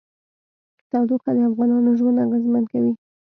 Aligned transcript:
تودوخه 0.89 1.31
د 1.35 1.39
افغانانو 1.49 1.91
ژوند 1.99 2.21
اغېزمن 2.25 2.63
کوي. 2.71 2.93